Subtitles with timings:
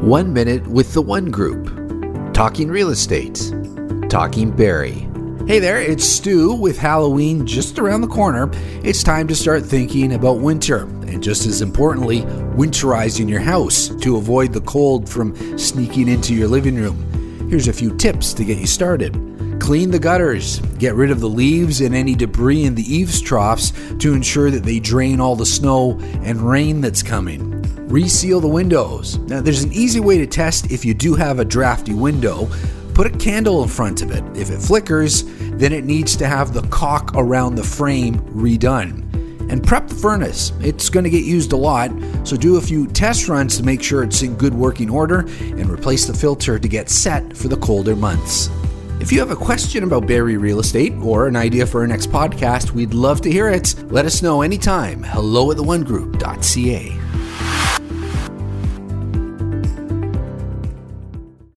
[0.00, 2.32] One Minute with the One Group.
[2.32, 3.52] Talking real estate.
[4.08, 5.08] Talking Barrie.
[5.48, 8.48] Hey there, it's Stu with Halloween just around the corner.
[8.84, 12.20] It's time to start thinking about winter, and just as importantly,
[12.54, 17.48] winterizing your house to avoid the cold from sneaking into your living room.
[17.50, 19.14] Here's a few tips to get you started.
[19.60, 20.60] Clean the gutters.
[20.78, 24.62] Get rid of the leaves and any debris in the eaves troughs to ensure that
[24.62, 27.57] they drain all the snow and rain that's coming.
[27.88, 29.16] Reseal the windows.
[29.20, 32.46] Now, there's an easy way to test if you do have a drafty window.
[32.92, 34.22] Put a candle in front of it.
[34.36, 35.24] If it flickers,
[35.56, 39.04] then it needs to have the caulk around the frame redone.
[39.50, 40.52] And prep the furnace.
[40.60, 41.90] It's going to get used a lot,
[42.24, 45.70] so do a few test runs to make sure it's in good working order and
[45.70, 48.50] replace the filter to get set for the colder months.
[49.00, 52.10] If you have a question about Barrie real estate or an idea for our next
[52.10, 53.74] podcast, we'd love to hear it.
[53.90, 55.02] Let us know anytime.
[55.02, 57.07] Hello at the onegroup.ca.